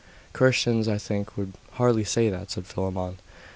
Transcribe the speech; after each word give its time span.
'Christians, 0.33 0.87
I 0.87 0.97
think, 0.97 1.37
would 1.37 1.53
hardly 1.73 2.03
say 2.03 2.27
that,' 2.31 2.49
said 2.49 2.65
Philammon. 2.65 3.19